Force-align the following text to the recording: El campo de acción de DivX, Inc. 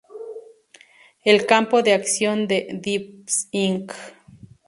El 1.23 1.45
campo 1.45 1.83
de 1.83 1.93
acción 1.93 2.47
de 2.47 2.69
DivX, 2.73 3.49
Inc. 3.51 3.93